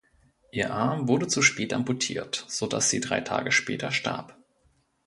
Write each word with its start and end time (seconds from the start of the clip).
Ihr 0.51 0.73
Arm 0.73 1.07
wurde 1.07 1.27
zu 1.27 1.43
spät 1.43 1.73
amputiert, 1.73 2.45
so 2.47 2.65
dass 2.65 2.89
sie 2.89 3.01
drei 3.01 3.21
Tage 3.21 3.51
später 3.51 3.91
starb. 3.91 4.35